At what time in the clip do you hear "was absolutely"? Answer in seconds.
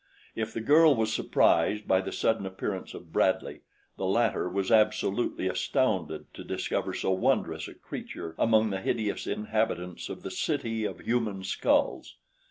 4.49-5.47